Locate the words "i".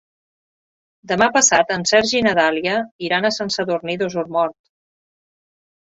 2.21-2.23